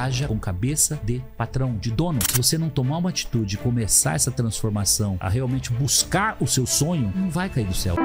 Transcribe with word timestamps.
haja 0.00 0.26
com 0.26 0.38
cabeça 0.38 0.98
de 1.02 1.22
patrão, 1.36 1.76
de 1.76 1.90
dono. 1.90 2.18
Se 2.30 2.36
você 2.36 2.56
não 2.56 2.68
tomar 2.68 2.98
uma 2.98 3.10
atitude 3.10 3.58
começar 3.58 4.14
essa 4.14 4.30
transformação, 4.30 5.16
a 5.20 5.28
realmente 5.28 5.72
buscar 5.72 6.36
o 6.40 6.46
seu 6.46 6.66
sonho, 6.66 7.12
não 7.14 7.30
vai 7.30 7.48
cair 7.48 7.66
do 7.66 7.74
céu. 7.74 7.96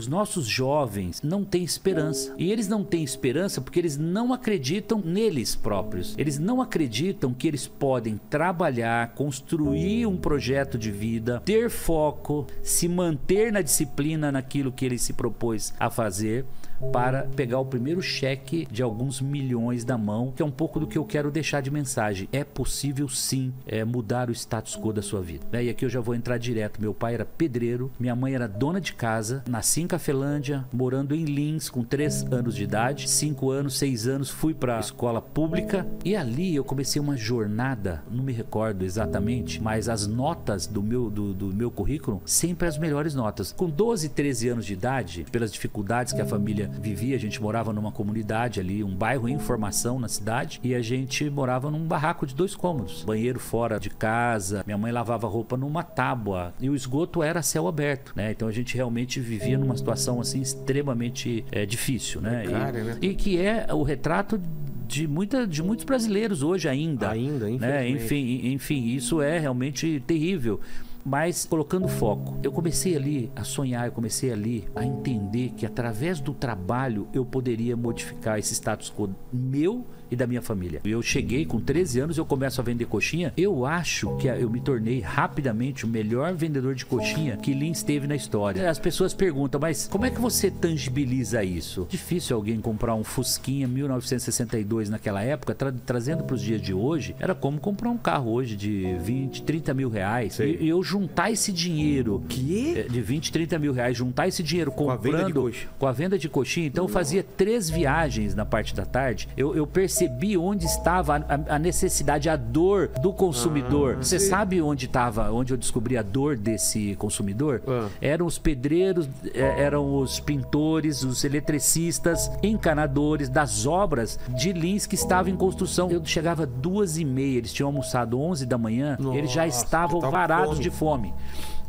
Os 0.00 0.08
nossos 0.08 0.46
jovens 0.46 1.20
não 1.20 1.44
têm 1.44 1.62
esperança. 1.62 2.34
E 2.38 2.50
eles 2.50 2.66
não 2.66 2.82
têm 2.82 3.04
esperança 3.04 3.60
porque 3.60 3.78
eles 3.78 3.98
não 3.98 4.32
acreditam 4.32 4.98
neles 4.98 5.54
próprios. 5.54 6.14
Eles 6.16 6.38
não 6.38 6.62
acreditam 6.62 7.34
que 7.34 7.46
eles 7.46 7.66
podem 7.66 8.18
trabalhar, 8.30 9.08
construir 9.08 10.06
um 10.06 10.16
projeto 10.16 10.78
de 10.78 10.90
vida, 10.90 11.42
ter 11.44 11.68
foco, 11.68 12.46
se 12.62 12.88
manter 12.88 13.52
na 13.52 13.60
disciplina 13.60 14.32
naquilo 14.32 14.72
que 14.72 14.86
ele 14.86 14.96
se 14.96 15.12
propôs 15.12 15.74
a 15.78 15.90
fazer 15.90 16.46
para 16.92 17.24
pegar 17.36 17.58
o 17.58 17.66
primeiro 17.66 18.00
cheque 18.00 18.66
de 18.70 18.82
alguns 18.82 19.20
milhões 19.20 19.84
da 19.84 19.98
mão, 19.98 20.32
que 20.34 20.42
é 20.42 20.44
um 20.44 20.50
pouco 20.50 20.80
do 20.80 20.86
que 20.86 20.96
eu 20.96 21.04
quero 21.04 21.30
deixar 21.30 21.60
de 21.60 21.70
mensagem. 21.70 22.28
É 22.32 22.42
possível 22.42 23.08
sim 23.08 23.52
é, 23.66 23.84
mudar 23.84 24.30
o 24.30 24.32
status 24.32 24.76
quo 24.76 24.92
da 24.92 25.02
sua 25.02 25.20
vida. 25.20 25.46
Né? 25.52 25.64
E 25.64 25.68
aqui 25.68 25.84
eu 25.84 25.90
já 25.90 26.00
vou 26.00 26.14
entrar 26.14 26.38
direto. 26.38 26.80
Meu 26.80 26.94
pai 26.94 27.14
era 27.14 27.24
pedreiro, 27.24 27.90
minha 28.00 28.16
mãe 28.16 28.34
era 28.34 28.48
dona 28.48 28.80
de 28.80 28.94
casa, 28.94 29.44
nasci 29.46 29.82
em 29.82 29.86
Cafelândia, 29.90 30.64
morando 30.72 31.16
em 31.16 31.24
Lins 31.24 31.68
com 31.68 31.82
3 31.82 32.26
anos 32.30 32.54
de 32.54 32.62
idade, 32.62 33.10
5 33.10 33.50
anos, 33.50 33.76
6 33.76 34.06
anos, 34.06 34.30
fui 34.30 34.54
para 34.54 34.78
escola 34.78 35.20
pública 35.20 35.84
e 36.04 36.14
ali 36.14 36.54
eu 36.54 36.62
comecei 36.62 37.02
uma 37.02 37.16
jornada, 37.16 38.04
não 38.08 38.22
me 38.22 38.32
recordo 38.32 38.84
exatamente, 38.84 39.60
mas 39.60 39.88
as 39.88 40.06
notas 40.06 40.68
do 40.68 40.80
meu, 40.80 41.10
do, 41.10 41.34
do 41.34 41.46
meu 41.46 41.72
currículo, 41.72 42.22
sempre 42.24 42.68
as 42.68 42.78
melhores 42.78 43.16
notas. 43.16 43.50
Com 43.50 43.68
12, 43.68 44.10
13 44.10 44.50
anos 44.50 44.64
de 44.64 44.74
idade, 44.74 45.26
pelas 45.32 45.52
dificuldades 45.52 46.12
que 46.12 46.22
a 46.22 46.26
família 46.26 46.70
vivia, 46.80 47.16
a 47.16 47.18
gente 47.18 47.42
morava 47.42 47.72
numa 47.72 47.90
comunidade 47.90 48.60
ali, 48.60 48.84
um 48.84 48.94
bairro 48.94 49.28
em 49.28 49.40
formação 49.40 49.98
na 49.98 50.06
cidade, 50.06 50.60
e 50.62 50.72
a 50.72 50.80
gente 50.80 51.28
morava 51.28 51.68
num 51.68 51.84
barraco 51.84 52.24
de 52.24 52.34
dois 52.36 52.54
cômodos, 52.54 53.02
banheiro 53.02 53.40
fora 53.40 53.80
de 53.80 53.90
casa, 53.90 54.62
minha 54.64 54.78
mãe 54.78 54.92
lavava 54.92 55.26
roupa 55.26 55.56
numa 55.56 55.82
tábua 55.82 56.54
e 56.60 56.70
o 56.70 56.76
esgoto 56.76 57.24
era 57.24 57.42
céu 57.42 57.66
aberto, 57.66 58.12
né? 58.14 58.30
Então 58.30 58.46
a 58.46 58.52
gente 58.52 58.76
realmente 58.76 59.18
vivia 59.18 59.58
numa 59.58 59.79
situação 59.80 60.20
assim 60.20 60.40
extremamente 60.40 61.44
é, 61.50 61.66
difícil, 61.66 62.20
né? 62.20 62.44
Cara, 62.48 62.78
e, 62.78 62.82
né? 62.82 62.98
e 63.00 63.14
que 63.14 63.38
é 63.38 63.66
o 63.72 63.82
retrato 63.82 64.40
de, 64.86 65.06
muita, 65.06 65.46
de 65.46 65.62
muitos 65.62 65.84
brasileiros 65.84 66.42
hoje 66.42 66.68
ainda. 66.68 67.10
Ainda, 67.10 67.48
né? 67.48 67.88
Enfim, 67.88 68.40
enfim, 68.52 68.86
isso 68.88 69.22
é 69.22 69.38
realmente 69.38 70.02
terrível. 70.06 70.60
Mas 71.04 71.46
colocando 71.46 71.88
foco, 71.88 72.38
eu 72.42 72.52
comecei 72.52 72.96
ali 72.96 73.30
a 73.34 73.44
sonhar, 73.44 73.86
eu 73.86 73.92
comecei 73.92 74.32
ali 74.32 74.68
a 74.74 74.84
entender 74.84 75.50
que 75.56 75.66
através 75.66 76.20
do 76.20 76.34
trabalho 76.34 77.08
eu 77.12 77.24
poderia 77.24 77.76
modificar 77.76 78.38
esse 78.38 78.54
status 78.54 78.90
quo 78.90 79.14
meu 79.32 79.84
e 80.10 80.16
da 80.16 80.26
minha 80.26 80.42
família. 80.42 80.80
Eu 80.84 81.00
cheguei 81.02 81.46
com 81.46 81.60
13 81.60 82.00
anos, 82.00 82.18
eu 82.18 82.26
começo 82.26 82.60
a 82.60 82.64
vender 82.64 82.86
coxinha. 82.86 83.32
Eu 83.36 83.64
acho 83.64 84.16
que 84.16 84.26
eu 84.26 84.50
me 84.50 84.60
tornei 84.60 85.00
rapidamente 85.00 85.84
o 85.84 85.88
melhor 85.88 86.34
vendedor 86.34 86.74
de 86.74 86.84
coxinha 86.84 87.36
que 87.36 87.54
Lins 87.54 87.82
teve 87.82 88.06
na 88.06 88.16
história. 88.16 88.68
As 88.68 88.78
pessoas 88.78 89.14
perguntam, 89.14 89.60
mas 89.60 89.86
como 89.86 90.04
é 90.04 90.10
que 90.10 90.20
você 90.20 90.50
tangibiliza 90.50 91.44
isso? 91.44 91.86
Difícil 91.88 92.36
alguém 92.36 92.60
comprar 92.60 92.94
um 92.94 93.04
Fusquinha 93.04 93.68
1962 93.68 94.90
naquela 94.90 95.22
época, 95.22 95.54
tra 95.54 95.72
trazendo 95.86 96.24
para 96.24 96.34
os 96.34 96.42
dias 96.42 96.60
de 96.60 96.74
hoje, 96.74 97.14
era 97.18 97.34
como 97.34 97.60
comprar 97.60 97.90
um 97.90 97.98
carro 97.98 98.32
hoje 98.32 98.56
de 98.56 98.96
20, 98.98 99.42
30 99.42 99.74
mil 99.74 99.88
reais. 99.88 100.38
E 100.40 100.68
eu 100.68 100.82
juntar 100.90 101.30
esse 101.30 101.52
dinheiro 101.52 102.22
Que? 102.28 102.78
é, 102.80 102.82
de 102.82 103.00
20, 103.00 103.30
30 103.30 103.58
mil 103.58 103.72
reais, 103.72 103.96
juntar 103.96 104.26
esse 104.26 104.42
dinheiro 104.42 104.72
Com 104.72 104.90
a 104.90 104.96
comprando 104.96 105.12
venda 105.18 105.26
de 105.26 105.32
coxa. 105.32 105.68
com 105.78 105.86
a 105.86 105.92
venda 105.92 106.18
de 106.18 106.28
coxinha. 106.28 106.66
Então 106.66 106.84
eu 106.84 106.88
fazia 106.88 107.22
três 107.22 107.70
viagens 107.70 108.34
na 108.34 108.44
parte 108.44 108.74
da 108.74 108.84
tarde. 108.84 109.28
Eu, 109.36 109.54
eu 109.54 109.66
percebi 109.66 110.36
onde 110.36 110.66
estava 110.66 111.16
a, 111.16 111.54
a- 111.54 111.58
necessidade, 111.58 112.28
a 112.28 112.34
dor 112.36 112.88
do 113.00 113.12
consumidor. 113.12 113.96
Ah, 114.00 114.02
Você 114.02 114.18
sim. 114.18 114.28
sabe 114.28 114.60
onde 114.60 114.86
estava, 114.86 115.30
onde 115.30 115.52
eu 115.52 115.56
descobri 115.56 115.96
a 115.96 116.02
dor 116.02 116.36
desse 116.36 116.96
consumidor? 116.96 117.62
Ah. 117.68 117.86
Eram 118.00 118.26
os 118.26 118.38
pedreiros, 118.38 119.08
é, 119.32 119.62
eram 119.62 119.96
os 119.96 120.18
pintores, 120.18 121.04
os 121.04 121.22
eletricistas, 121.24 122.30
encanadores 122.42 123.28
das 123.28 123.66
obras 123.66 124.18
de 124.36 124.52
Lins 124.52 124.86
que 124.86 124.94
estavam 124.94 125.32
em 125.32 125.36
construção. 125.36 125.90
Eu 125.90 126.04
chegava 126.04 126.44
duas 126.46 126.98
e 126.98 127.04
meia, 127.04 127.38
eles 127.38 127.52
tinham 127.52 127.68
almoçado 127.68 128.18
11 128.20 128.44
da 128.46 128.58
manhã, 128.58 128.96
eles 129.14 129.30
já 129.30 129.44
Nossa, 129.44 129.64
estavam 129.64 130.00
tava 130.00 130.10
varados 130.12 130.58
de 130.58 130.70
fome. 130.70 130.79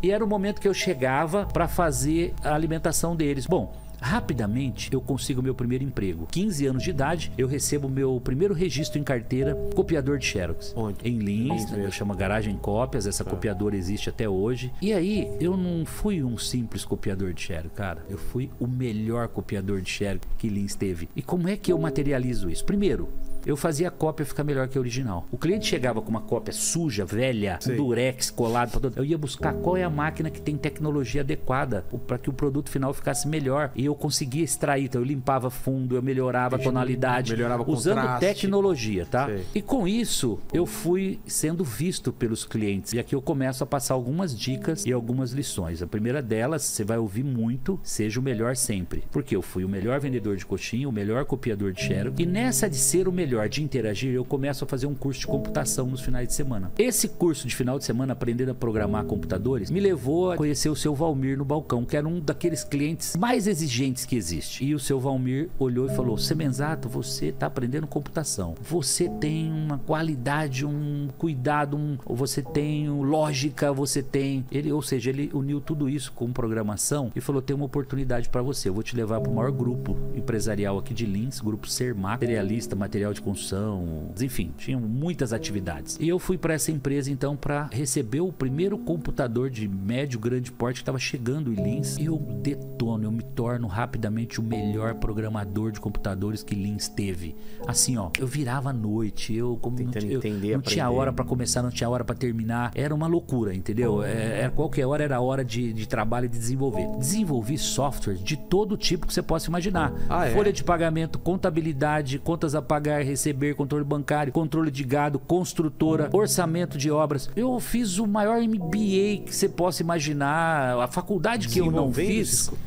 E 0.03 0.09
era 0.11 0.23
o 0.23 0.27
momento 0.27 0.59
que 0.59 0.67
eu 0.67 0.73
chegava 0.73 1.45
para 1.45 1.67
fazer 1.67 2.33
a 2.43 2.55
alimentação 2.55 3.15
deles. 3.15 3.45
Bom, 3.45 3.71
rapidamente 4.01 4.91
eu 4.91 4.99
consigo 4.99 5.43
meu 5.43 5.53
primeiro 5.53 5.83
emprego. 5.83 6.27
15 6.31 6.65
anos 6.65 6.83
de 6.83 6.89
idade, 6.89 7.31
eu 7.37 7.47
recebo 7.47 7.87
meu 7.87 8.19
primeiro 8.19 8.53
registro 8.53 8.99
em 8.99 9.03
carteira, 9.03 9.53
copiador 9.75 10.17
de 10.17 10.25
Xerox. 10.25 10.73
Onde? 10.75 10.97
Em 11.07 11.19
Lins, 11.19 11.49
Lins 11.49 11.71
né, 11.71 11.77
mesmo. 11.77 11.91
chama 11.91 12.15
Garagem 12.15 12.57
Cópias, 12.57 13.05
essa 13.05 13.23
copiadora 13.23 13.75
existe 13.75 14.09
até 14.09 14.27
hoje. 14.27 14.73
E 14.81 14.91
aí, 14.91 15.31
eu 15.39 15.55
não 15.55 15.85
fui 15.85 16.23
um 16.23 16.37
simples 16.37 16.83
copiador 16.83 17.31
de 17.31 17.41
Xerox, 17.41 17.75
cara. 17.75 18.03
Eu 18.09 18.17
fui 18.17 18.49
o 18.59 18.65
melhor 18.65 19.27
copiador 19.27 19.81
de 19.81 19.89
Xerox 19.91 20.27
que 20.39 20.49
Lins 20.49 20.73
teve. 20.73 21.07
E 21.15 21.21
como 21.21 21.47
é 21.47 21.55
que 21.55 21.71
eu 21.71 21.77
materializo 21.77 22.49
isso? 22.49 22.65
Primeiro, 22.65 23.07
eu 23.45 23.55
fazia 23.57 23.87
a 23.87 23.91
cópia 23.91 24.25
ficar 24.25 24.43
melhor 24.43 24.67
que 24.67 24.77
a 24.77 24.81
original. 24.81 25.25
O 25.31 25.37
cliente 25.37 25.67
chegava 25.67 26.01
com 26.01 26.09
uma 26.09 26.21
cópia 26.21 26.53
suja, 26.53 27.05
velha, 27.05 27.57
Sei. 27.59 27.75
durex 27.75 28.29
colado 28.29 28.71
todo. 28.71 28.93
Eu 28.95 29.05
ia 29.05 29.17
buscar 29.17 29.53
qual 29.53 29.75
é 29.77 29.83
a 29.83 29.89
máquina 29.89 30.29
que 30.29 30.41
tem 30.41 30.55
tecnologia 30.57 31.21
adequada 31.21 31.85
para 32.07 32.17
que 32.17 32.29
o 32.29 32.33
produto 32.33 32.69
final 32.69 32.93
ficasse 32.93 33.27
melhor. 33.27 33.71
E 33.75 33.85
eu 33.85 33.95
conseguia 33.95 34.43
extrair. 34.43 34.85
Então 34.85 35.01
eu 35.01 35.05
limpava 35.05 35.49
fundo, 35.49 35.95
eu 35.95 36.01
melhorava 36.01 36.55
a 36.55 36.59
tonalidade, 36.59 37.31
Melhorava 37.31 37.63
usando 37.69 37.95
contraste. 38.01 38.25
tecnologia, 38.25 39.05
tá? 39.05 39.27
Sei. 39.27 39.45
E 39.55 39.61
com 39.61 39.87
isso, 39.87 40.39
eu 40.53 40.65
fui 40.65 41.19
sendo 41.25 41.63
visto 41.63 42.11
pelos 42.11 42.45
clientes. 42.45 42.93
E 42.93 42.99
aqui 42.99 43.15
eu 43.15 43.21
começo 43.21 43.63
a 43.63 43.67
passar 43.67 43.93
algumas 43.93 44.37
dicas 44.37 44.85
e 44.85 44.91
algumas 44.91 45.31
lições. 45.31 45.81
A 45.81 45.87
primeira 45.87 46.21
delas, 46.21 46.63
você 46.63 46.83
vai 46.83 46.97
ouvir 46.97 47.23
muito, 47.23 47.79
seja 47.83 48.19
o 48.19 48.23
melhor 48.23 48.55
sempre. 48.55 49.03
Porque 49.11 49.35
eu 49.35 49.41
fui 49.41 49.63
o 49.63 49.69
melhor 49.69 49.99
vendedor 49.99 50.35
de 50.35 50.45
coxinha, 50.45 50.87
o 50.87 50.91
melhor 50.91 51.25
copiador 51.25 51.71
de 51.71 51.81
Xerox. 51.81 52.19
E 52.19 52.25
nessa 52.25 52.69
de 52.69 52.77
ser 52.77 53.07
o 53.07 53.11
melhor, 53.11 53.30
de 53.49 53.63
interagir, 53.63 54.13
eu 54.13 54.25
começo 54.25 54.63
a 54.63 54.67
fazer 54.67 54.87
um 54.87 54.93
curso 54.93 55.21
de 55.21 55.27
computação 55.27 55.87
nos 55.87 56.01
finais 56.01 56.27
de 56.27 56.33
semana. 56.33 56.71
Esse 56.77 57.07
curso 57.07 57.47
de 57.47 57.55
final 57.55 57.79
de 57.79 57.85
semana, 57.85 58.13
aprendendo 58.13 58.51
a 58.51 58.55
programar 58.55 59.05
computadores, 59.05 59.71
me 59.71 59.79
levou 59.79 60.31
a 60.31 60.37
conhecer 60.37 60.69
o 60.69 60.75
seu 60.75 60.93
Valmir 60.93 61.37
no 61.37 61.45
balcão, 61.45 61.85
que 61.85 61.95
era 61.95 62.07
um 62.07 62.19
daqueles 62.19 62.63
clientes 62.63 63.15
mais 63.15 63.47
exigentes 63.47 64.05
que 64.05 64.15
existe. 64.15 64.65
E 64.65 64.75
o 64.75 64.79
seu 64.79 64.99
Valmir 64.99 65.49
olhou 65.57 65.87
e 65.87 65.95
falou: 65.95 66.17
Semenzato, 66.17 66.89
você 66.89 67.27
está 67.27 67.47
aprendendo 67.47 67.87
computação. 67.87 68.55
Você 68.61 69.09
tem 69.09 69.51
uma 69.51 69.77
qualidade, 69.77 70.65
um 70.65 71.07
cuidado, 71.17 71.77
um, 71.77 71.97
você 72.05 72.41
tem 72.41 72.89
lógica, 72.89 73.71
você 73.71 74.03
tem. 74.03 74.45
Ele, 74.51 74.71
ou 74.71 74.81
seja, 74.81 75.09
ele 75.09 75.31
uniu 75.33 75.61
tudo 75.61 75.89
isso 75.89 76.11
com 76.11 76.31
programação 76.31 77.11
e 77.15 77.21
falou: 77.21 77.41
tem 77.41 77.55
uma 77.55 77.65
oportunidade 77.65 78.29
para 78.29 78.41
você. 78.41 78.69
Eu 78.69 78.73
vou 78.73 78.83
te 78.83 78.95
levar 78.95 79.21
para 79.21 79.31
o 79.31 79.35
maior 79.35 79.51
grupo 79.51 79.97
empresarial 80.15 80.77
aqui 80.77 80.93
de 80.93 81.05
Lins, 81.05 81.39
grupo 81.39 81.67
Sermac, 81.67 82.21
materialista, 82.21 82.75
material 82.75 83.13
de 83.13 83.20
construção, 83.21 84.09
enfim, 84.21 84.51
tinham 84.57 84.79
muitas 84.79 85.33
atividades. 85.33 85.97
E 85.99 86.07
eu 86.07 86.19
fui 86.19 86.37
para 86.37 86.53
essa 86.53 86.71
empresa 86.71 87.11
então 87.11 87.35
para 87.35 87.67
receber 87.71 88.21
o 88.21 88.31
primeiro 88.31 88.77
computador 88.77 89.49
de 89.49 89.67
médio 89.67 90.19
grande 90.19 90.51
porte 90.51 90.75
que 90.77 90.81
estava 90.81 90.99
chegando 90.99 91.51
em 91.53 91.55
Lins. 91.55 91.97
Eu 91.99 92.17
detono, 92.17 93.05
eu 93.05 93.11
me 93.11 93.23
torno 93.23 93.67
rapidamente 93.67 94.39
o 94.39 94.43
melhor 94.43 94.95
programador 94.95 95.71
de 95.71 95.79
computadores 95.79 96.43
que 96.43 96.55
Lins 96.55 96.87
teve. 96.87 97.35
Assim, 97.67 97.97
ó, 97.97 98.09
eu 98.19 98.27
virava 98.27 98.69
à 98.69 98.73
noite, 98.73 99.33
eu 99.33 99.57
como 99.61 99.77
não, 99.77 99.85
Tentando 99.91 100.11
eu- 100.11 100.17
entender, 100.19 100.53
não 100.53 100.61
tinha 100.61 100.89
hora 100.89 101.11
para 101.13 101.25
começar, 101.25 101.61
não 101.61 101.69
tinha 101.69 101.89
hora 101.89 102.03
para 102.03 102.15
terminar. 102.15 102.71
Era 102.75 102.93
uma 102.93 103.07
loucura, 103.07 103.53
entendeu? 103.53 104.03
É, 104.03 104.41
era 104.41 104.49
qualquer 104.51 104.85
hora 104.85 105.03
era 105.03 105.19
hora 105.19 105.43
de, 105.43 105.73
de 105.73 105.87
trabalho 105.87 106.25
e 106.25 106.29
de 106.29 106.37
desenvolver. 106.37 106.87
Desenvolvi 106.97 107.57
software 107.57 108.15
de 108.15 108.37
todo 108.37 108.77
tipo 108.77 109.07
que 109.07 109.13
você 109.13 109.21
possa 109.21 109.47
imaginar. 109.49 109.93
Ah, 110.09 110.27
é? 110.27 110.33
Folha 110.33 110.51
de 110.53 110.63
pagamento, 110.63 111.19
contabilidade, 111.19 112.19
contas 112.19 112.55
a 112.55 112.61
pagar, 112.61 113.01
receber, 113.11 113.53
controle 113.55 113.83
bancário, 113.85 114.33
controle 114.33 114.71
de 114.71 114.83
gado, 114.83 115.19
construtora, 115.19 116.09
orçamento 116.11 116.77
de 116.77 116.89
obras. 116.91 117.29
Eu 117.35 117.59
fiz 117.59 117.97
o 117.99 118.07
maior 118.07 118.41
MBA 118.41 119.23
que 119.25 119.29
você 119.31 119.47
possa 119.47 119.81
imaginar, 119.83 120.77
a 120.81 120.87
faculdade 120.87 121.47
que 121.47 121.59
eu 121.59 121.71
não 121.71 121.93
fiz. 121.93 122.47
co- 122.49 122.57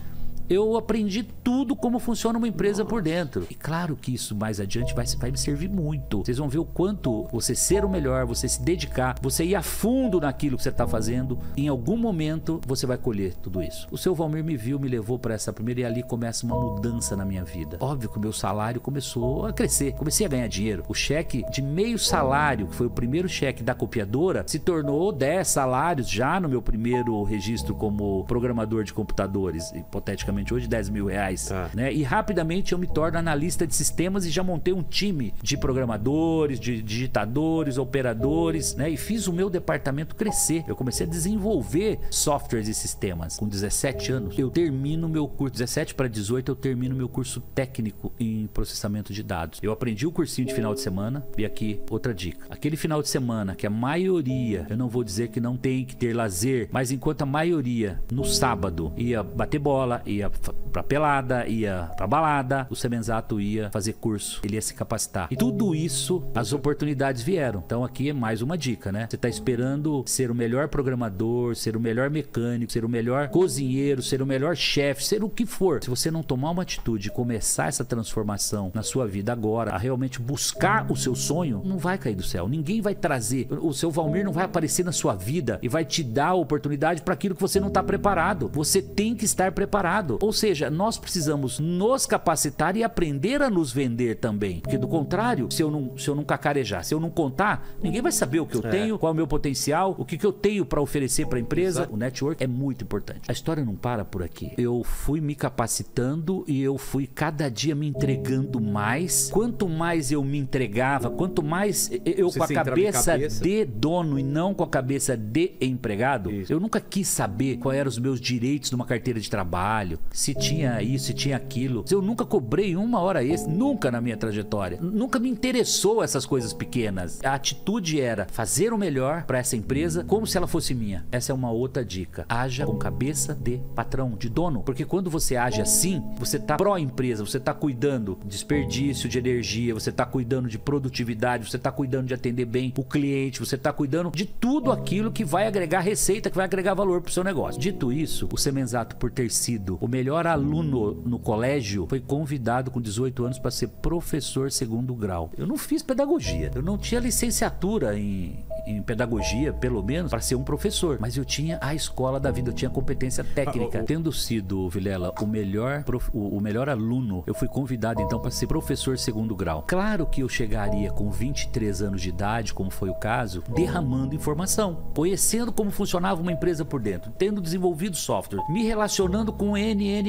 Eu 0.48 0.76
aprendi 0.76 1.22
tudo 1.22 1.74
como 1.74 1.98
funciona 1.98 2.36
uma 2.36 2.46
empresa 2.46 2.84
por 2.84 3.00
dentro. 3.00 3.46
E 3.48 3.54
claro 3.54 3.96
que 3.96 4.12
isso 4.12 4.36
mais 4.36 4.60
adiante 4.60 4.94
vai, 4.94 5.06
vai 5.06 5.30
me 5.30 5.38
servir 5.38 5.70
muito. 5.70 6.18
Vocês 6.18 6.36
vão 6.36 6.50
ver 6.50 6.58
o 6.58 6.66
quanto 6.66 7.26
você 7.32 7.54
ser 7.54 7.82
o 7.82 7.88
melhor, 7.88 8.26
você 8.26 8.46
se 8.46 8.62
dedicar, 8.62 9.16
você 9.22 9.42
ir 9.42 9.54
a 9.54 9.62
fundo 9.62 10.20
naquilo 10.20 10.58
que 10.58 10.62
você 10.62 10.68
está 10.68 10.86
fazendo. 10.86 11.38
Em 11.56 11.68
algum 11.68 11.96
momento 11.96 12.60
você 12.66 12.86
vai 12.86 12.98
colher 12.98 13.34
tudo 13.36 13.62
isso. 13.62 13.88
O 13.90 13.96
seu 13.96 14.14
Valmir 14.14 14.44
me 14.44 14.54
viu, 14.54 14.78
me 14.78 14.86
levou 14.86 15.18
para 15.18 15.34
essa 15.34 15.50
primeira 15.50 15.80
e 15.80 15.84
ali 15.84 16.02
começa 16.02 16.44
uma 16.44 16.60
mudança 16.60 17.16
na 17.16 17.24
minha 17.24 17.44
vida. 17.44 17.78
Óbvio 17.80 18.10
que 18.10 18.18
o 18.18 18.20
meu 18.20 18.32
salário 18.32 18.82
começou 18.82 19.46
a 19.46 19.52
crescer, 19.52 19.92
comecei 19.92 20.26
a 20.26 20.28
ganhar 20.28 20.48
dinheiro. 20.48 20.84
O 20.88 20.94
cheque 20.94 21.42
de 21.50 21.62
meio 21.62 21.98
salário, 21.98 22.66
que 22.66 22.74
foi 22.74 22.86
o 22.86 22.90
primeiro 22.90 23.30
cheque 23.30 23.62
da 23.62 23.74
copiadora, 23.74 24.44
se 24.46 24.58
tornou 24.58 25.10
10 25.10 25.48
salários 25.48 26.10
já 26.10 26.38
no 26.38 26.50
meu 26.50 26.60
primeiro 26.60 27.22
registro 27.22 27.74
como 27.74 28.24
programador 28.24 28.84
de 28.84 28.92
computadores, 28.92 29.72
hipoteticamente 29.72 30.33
justamente 30.34 30.54
hoje, 30.54 30.66
10 30.66 30.88
mil 30.90 31.06
reais. 31.06 31.46
Tá. 31.46 31.70
Né? 31.74 31.92
E 31.92 32.02
rapidamente 32.02 32.72
eu 32.72 32.78
me 32.78 32.86
torno 32.86 33.18
analista 33.18 33.66
de 33.66 33.74
sistemas 33.74 34.26
e 34.26 34.30
já 34.30 34.42
montei 34.42 34.74
um 34.74 34.82
time 34.82 35.32
de 35.42 35.56
programadores, 35.56 36.58
de 36.58 36.82
digitadores, 36.82 37.78
operadores, 37.78 38.74
né? 38.74 38.90
E 38.90 38.96
fiz 38.96 39.26
o 39.26 39.32
meu 39.32 39.48
departamento 39.48 40.14
crescer. 40.14 40.64
Eu 40.66 40.76
comecei 40.76 41.06
a 41.06 41.08
desenvolver 41.08 41.98
softwares 42.10 42.68
e 42.68 42.74
sistemas. 42.74 43.36
Com 43.36 43.48
17 43.48 44.12
anos, 44.12 44.38
eu 44.38 44.50
termino 44.50 45.08
meu 45.08 45.26
curso, 45.28 45.54
17 45.54 45.94
para 45.94 46.08
18, 46.08 46.50
eu 46.50 46.56
termino 46.56 46.94
meu 46.94 47.08
curso 47.08 47.40
técnico 47.54 48.12
em 48.18 48.46
processamento 48.52 49.12
de 49.12 49.22
dados. 49.22 49.60
Eu 49.62 49.72
aprendi 49.72 50.06
o 50.06 50.12
cursinho 50.12 50.46
de 50.46 50.54
final 50.54 50.74
de 50.74 50.80
semana, 50.80 51.24
e 51.36 51.44
aqui 51.44 51.80
outra 51.90 52.12
dica. 52.14 52.46
Aquele 52.50 52.76
final 52.76 53.02
de 53.02 53.08
semana 53.08 53.54
que 53.54 53.66
a 53.66 53.70
maioria, 53.70 54.66
eu 54.68 54.76
não 54.76 54.88
vou 54.88 55.04
dizer 55.04 55.28
que 55.28 55.40
não 55.40 55.56
tem 55.56 55.84
que 55.84 55.96
ter 55.96 56.14
lazer, 56.14 56.68
mas 56.72 56.90
enquanto 56.90 57.22
a 57.22 57.26
maioria 57.26 58.00
no 58.10 58.24
sábado 58.24 58.92
ia 58.96 59.22
bater 59.22 59.58
bola, 59.58 60.02
ia 60.06 60.23
pra 60.72 60.82
pelada, 60.82 61.46
ia 61.46 61.90
pra 61.96 62.06
balada, 62.06 62.66
o 62.70 62.76
Semenzato 62.76 63.40
ia 63.40 63.70
fazer 63.70 63.94
curso, 63.94 64.40
ele 64.44 64.54
ia 64.54 64.62
se 64.62 64.74
capacitar. 64.74 65.28
E 65.30 65.36
tudo 65.36 65.74
isso, 65.74 66.22
as 66.34 66.52
oportunidades 66.52 67.22
vieram. 67.22 67.62
Então 67.64 67.84
aqui 67.84 68.10
é 68.10 68.12
mais 68.12 68.42
uma 68.42 68.56
dica, 68.56 68.90
né? 68.90 69.06
Você 69.08 69.16
tá 69.16 69.28
esperando 69.28 70.02
ser 70.06 70.30
o 70.30 70.34
melhor 70.34 70.68
programador, 70.68 71.54
ser 71.54 71.76
o 71.76 71.80
melhor 71.80 72.10
mecânico, 72.10 72.72
ser 72.72 72.84
o 72.84 72.88
melhor 72.88 73.28
cozinheiro, 73.28 74.02
ser 74.02 74.22
o 74.22 74.26
melhor 74.26 74.56
chefe, 74.56 75.04
ser 75.04 75.22
o 75.22 75.28
que 75.28 75.46
for. 75.46 75.82
Se 75.82 75.90
você 75.90 76.10
não 76.10 76.22
tomar 76.22 76.50
uma 76.50 76.62
atitude 76.62 77.08
e 77.08 77.10
começar 77.10 77.68
essa 77.68 77.84
transformação 77.84 78.70
na 78.74 78.82
sua 78.82 79.06
vida 79.06 79.32
agora, 79.32 79.72
a 79.72 79.78
realmente 79.78 80.20
buscar 80.20 80.90
o 80.90 80.96
seu 80.96 81.14
sonho, 81.14 81.62
não 81.64 81.78
vai 81.78 81.98
cair 81.98 82.14
do 82.14 82.22
céu. 82.22 82.48
Ninguém 82.48 82.80
vai 82.80 82.94
trazer, 82.94 83.48
o 83.50 83.72
seu 83.72 83.90
Valmir 83.90 84.24
não 84.24 84.32
vai 84.32 84.44
aparecer 84.44 84.84
na 84.84 84.92
sua 84.92 85.14
vida 85.14 85.58
e 85.62 85.68
vai 85.68 85.84
te 85.84 86.02
dar 86.02 86.28
a 86.28 86.34
oportunidade 86.34 87.02
para 87.02 87.14
aquilo 87.14 87.34
que 87.34 87.40
você 87.40 87.60
não 87.60 87.68
está 87.68 87.82
preparado. 87.82 88.50
Você 88.52 88.80
tem 88.82 89.14
que 89.14 89.24
estar 89.24 89.52
preparado. 89.52 90.13
Ou 90.20 90.32
seja, 90.32 90.70
nós 90.70 90.98
precisamos 90.98 91.58
nos 91.58 92.06
capacitar 92.06 92.76
e 92.76 92.84
aprender 92.84 93.42
a 93.42 93.50
nos 93.50 93.72
vender 93.72 94.16
também. 94.16 94.60
Porque 94.60 94.78
do 94.78 94.88
contrário, 94.88 95.48
se 95.50 95.62
eu 95.62 95.70
não, 95.70 95.96
se 95.96 96.08
eu 96.08 96.14
não 96.14 96.24
cacarejar, 96.24 96.84
se 96.84 96.94
eu 96.94 97.00
não 97.00 97.10
contar, 97.10 97.66
ninguém 97.82 98.02
vai 98.02 98.12
saber 98.12 98.40
o 98.40 98.46
que 98.46 98.56
eu 98.56 98.62
é. 98.64 98.70
tenho, 98.70 98.98
qual 98.98 99.10
é 99.10 99.12
o 99.12 99.16
meu 99.16 99.26
potencial, 99.26 99.94
o 99.98 100.04
que, 100.04 100.16
que 100.16 100.26
eu 100.26 100.32
tenho 100.32 100.64
para 100.64 100.80
oferecer 100.80 101.26
para 101.26 101.38
a 101.38 101.40
empresa. 101.40 101.80
Exato. 101.80 101.94
O 101.94 101.96
network 101.96 102.42
é 102.42 102.46
muito 102.46 102.84
importante. 102.84 103.22
A 103.28 103.32
história 103.32 103.64
não 103.64 103.74
para 103.74 104.04
por 104.04 104.22
aqui. 104.22 104.52
Eu 104.56 104.82
fui 104.84 105.20
me 105.20 105.34
capacitando 105.34 106.44
e 106.46 106.62
eu 106.62 106.78
fui 106.78 107.06
cada 107.06 107.48
dia 107.48 107.74
me 107.74 107.86
entregando 107.86 108.60
mais. 108.60 109.30
Quanto 109.30 109.68
mais 109.68 110.10
eu 110.10 110.22
me 110.22 110.38
entregava, 110.38 111.10
quanto 111.10 111.42
mais 111.42 111.90
eu 112.04 112.30
Você 112.30 112.38
com 112.38 112.44
a 112.44 112.48
cabeça, 112.48 113.12
cabeça, 113.12 113.42
de 113.42 113.64
dono 113.64 114.18
e 114.18 114.22
não 114.22 114.54
com 114.54 114.64
a 114.64 114.68
cabeça 114.68 115.16
de 115.16 115.52
empregado, 115.60 116.30
isso. 116.30 116.52
eu 116.52 116.60
nunca 116.60 116.80
quis 116.80 117.08
saber 117.08 117.56
quais 117.56 117.78
eram 117.78 117.88
os 117.88 117.98
meus 117.98 118.20
direitos 118.20 118.70
numa 118.70 118.84
carteira 118.84 119.20
de 119.20 119.28
trabalho, 119.28 119.98
se 120.12 120.34
tinha 120.34 120.80
isso, 120.82 121.06
se 121.06 121.14
tinha 121.14 121.36
aquilo. 121.36 121.84
Eu 121.90 122.00
nunca 122.00 122.24
cobrei 122.24 122.76
uma 122.76 123.00
hora 123.00 123.24
extra, 123.24 123.52
nunca 123.52 123.90
na 123.90 124.00
minha 124.00 124.16
trajetória. 124.16 124.78
Nunca 124.80 125.18
me 125.18 125.28
interessou 125.28 126.02
essas 126.02 126.24
coisas 126.24 126.52
pequenas. 126.52 127.20
A 127.24 127.34
atitude 127.34 128.00
era 128.00 128.26
fazer 128.30 128.72
o 128.72 128.78
melhor 128.78 129.24
para 129.24 129.38
essa 129.38 129.56
empresa 129.56 130.04
como 130.04 130.26
se 130.26 130.36
ela 130.36 130.46
fosse 130.46 130.74
minha. 130.74 131.04
Essa 131.10 131.32
é 131.32 131.34
uma 131.34 131.50
outra 131.50 131.84
dica. 131.84 132.24
Haja 132.28 132.64
com 132.66 132.76
cabeça 132.76 133.34
de 133.34 133.60
patrão, 133.74 134.10
de 134.18 134.28
dono, 134.28 134.62
porque 134.62 134.84
quando 134.84 135.10
você 135.10 135.36
age 135.36 135.60
assim, 135.60 136.02
você 136.16 136.38
tá 136.38 136.56
pró 136.56 136.78
empresa, 136.78 137.24
você 137.24 137.40
tá 137.40 137.52
cuidando 137.52 138.18
de 138.24 138.44
desperdício 138.44 139.08
de 139.08 139.18
energia, 139.18 139.74
você 139.74 139.90
tá 139.90 140.04
cuidando 140.04 140.48
de 140.48 140.58
produtividade, 140.58 141.48
você 141.48 141.58
tá 141.58 141.72
cuidando 141.72 142.08
de 142.08 142.14
atender 142.14 142.44
bem 142.44 142.72
o 142.76 142.84
cliente, 142.84 143.40
você 143.40 143.56
tá 143.56 143.72
cuidando 143.72 144.10
de 144.10 144.26
tudo 144.26 144.70
aquilo 144.70 145.10
que 145.10 145.24
vai 145.24 145.46
agregar 145.46 145.80
receita, 145.80 146.28
que 146.28 146.36
vai 146.36 146.44
agregar 146.44 146.74
valor 146.74 147.00
pro 147.00 147.12
seu 147.12 147.24
negócio. 147.24 147.60
Dito 147.60 147.92
isso, 147.92 148.28
o 148.32 148.36
Semenzato, 148.36 148.96
por 148.96 149.10
ter 149.10 149.30
sido 149.30 149.78
o 149.80 149.88
melhor 149.94 150.26
aluno 150.26 150.92
no 151.06 151.20
colégio, 151.20 151.86
foi 151.88 152.00
convidado 152.00 152.68
com 152.68 152.80
18 152.80 153.26
anos 153.26 153.38
para 153.38 153.52
ser 153.52 153.68
professor 153.68 154.50
segundo 154.50 154.92
grau. 154.92 155.30
Eu 155.38 155.46
não 155.46 155.56
fiz 155.56 155.84
pedagogia, 155.84 156.50
eu 156.52 156.62
não 156.62 156.76
tinha 156.76 157.00
licenciatura 157.00 157.96
em, 157.96 158.44
em 158.66 158.82
pedagogia, 158.82 159.52
pelo 159.52 159.80
menos, 159.84 160.10
para 160.10 160.18
ser 160.18 160.34
um 160.34 160.42
professor, 160.42 160.98
mas 161.00 161.16
eu 161.16 161.24
tinha 161.24 161.60
a 161.62 161.76
escola 161.76 162.18
da 162.18 162.32
vida, 162.32 162.50
eu 162.50 162.54
tinha 162.54 162.68
competência 162.68 163.22
técnica. 163.22 163.84
Tendo 163.84 164.10
sido, 164.12 164.68
Vilela, 164.68 165.14
o 165.20 165.26
melhor, 165.26 165.84
prof, 165.84 166.10
o, 166.12 166.38
o 166.38 166.40
melhor 166.40 166.68
aluno, 166.68 167.22
eu 167.24 167.34
fui 167.34 167.46
convidado 167.46 168.02
então 168.02 168.18
para 168.18 168.32
ser 168.32 168.48
professor 168.48 168.98
segundo 168.98 169.36
grau. 169.36 169.62
Claro 169.64 170.06
que 170.06 170.22
eu 170.22 170.28
chegaria 170.28 170.90
com 170.90 171.08
23 171.08 171.82
anos 171.82 172.02
de 172.02 172.08
idade, 172.08 172.52
como 172.52 172.68
foi 172.68 172.90
o 172.90 172.94
caso, 172.94 173.44
derramando 173.54 174.16
informação, 174.16 174.90
conhecendo 174.92 175.52
como 175.52 175.70
funcionava 175.70 176.20
uma 176.20 176.32
empresa 176.32 176.64
por 176.64 176.80
dentro, 176.80 177.12
tendo 177.16 177.40
desenvolvido 177.40 177.96
software, 177.96 178.42
me 178.48 178.64
relacionando 178.64 179.32
com 179.32 179.56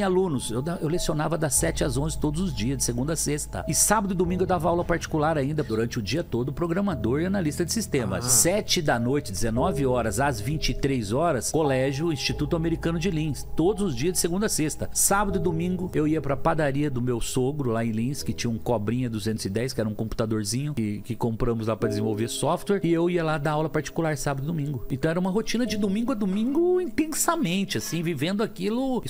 Alunos. 0.03 0.51
Eu, 0.51 0.63
eu 0.81 0.87
lecionava 0.87 1.37
das 1.37 1.55
7 1.55 1.83
às 1.83 1.97
11 1.97 2.17
todos 2.17 2.41
os 2.41 2.53
dias, 2.53 2.77
de 2.77 2.83
segunda 2.83 3.13
a 3.13 3.15
sexta. 3.15 3.65
E 3.67 3.73
sábado 3.73 4.13
e 4.13 4.17
domingo 4.17 4.43
eu 4.43 4.47
dava 4.47 4.69
aula 4.69 4.83
particular 4.83 5.37
ainda, 5.37 5.63
durante 5.63 5.99
o 5.99 6.01
dia 6.01 6.23
todo, 6.23 6.53
programador 6.53 7.21
e 7.21 7.25
analista 7.25 7.65
de 7.65 7.73
sistemas. 7.73 8.25
Ah. 8.25 8.29
7 8.29 8.81
da 8.81 8.99
noite, 8.99 9.31
19 9.31 9.85
horas 9.85 10.19
às 10.19 10.39
23 10.39 11.11
horas, 11.11 11.51
colégio 11.51 12.11
Instituto 12.11 12.55
Americano 12.55 12.99
de 12.99 13.09
Lins, 13.09 13.47
todos 13.55 13.83
os 13.83 13.95
dias 13.95 14.13
de 14.13 14.19
segunda 14.19 14.45
a 14.45 14.49
sexta. 14.49 14.89
Sábado 14.93 15.37
e 15.37 15.41
domingo 15.41 15.89
eu 15.93 16.07
ia 16.07 16.21
pra 16.21 16.37
padaria 16.37 16.89
do 16.89 17.01
meu 17.01 17.19
sogro 17.19 17.71
lá 17.71 17.83
em 17.83 17.91
Lins, 17.91 18.23
que 18.23 18.33
tinha 18.33 18.49
um 18.49 18.57
Cobrinha 18.57 19.09
210, 19.09 19.73
que 19.73 19.81
era 19.81 19.89
um 19.89 19.95
computadorzinho 19.95 20.73
que, 20.73 21.01
que 21.01 21.15
compramos 21.15 21.67
lá 21.67 21.75
para 21.75 21.89
desenvolver 21.89 22.27
software, 22.27 22.81
e 22.83 22.91
eu 22.91 23.09
ia 23.09 23.23
lá 23.23 23.37
dar 23.37 23.51
aula 23.51 23.69
particular 23.69 24.15
sábado 24.17 24.43
e 24.43 24.47
domingo. 24.47 24.85
Então 24.91 25.09
era 25.09 25.19
uma 25.19 25.29
rotina 25.29 25.65
de 25.65 25.77
domingo 25.77 26.11
a 26.11 26.15
domingo 26.15 26.79
intensamente, 26.79 27.77
assim, 27.77 28.01
vivendo 28.01 28.41
aquilo 28.43 29.01